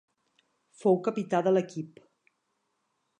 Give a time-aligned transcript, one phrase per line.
[0.83, 2.01] Fou capità de l'equip.